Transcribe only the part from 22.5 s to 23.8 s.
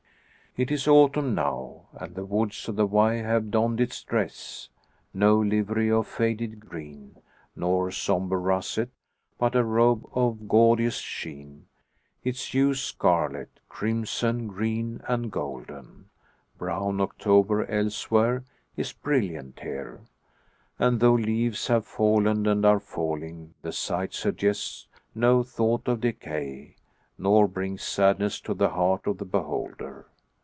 are falling, the